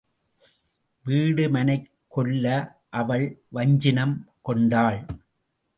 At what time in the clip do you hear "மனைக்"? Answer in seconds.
1.49-1.91